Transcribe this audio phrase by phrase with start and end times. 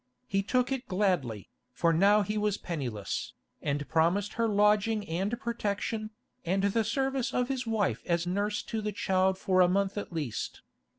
[0.25, 6.09] He took it gladly, for now he was penniless, and promised her lodging and protection,
[6.43, 10.11] and the service of his wife as nurse to the child for a month at
[10.11, 10.63] least.